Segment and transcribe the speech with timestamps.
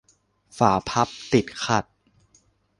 [0.57, 1.85] ฝาพับติดขัด